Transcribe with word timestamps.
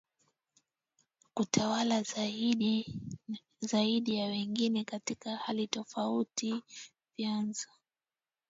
kutawala 1.33 2.03
zaidi 3.63 4.15
ya 4.15 4.25
wengine 4.27 4.83
katika 4.83 5.35
hali 5.37 5.67
tofauti 5.67 6.63
vyanzo 7.17 7.67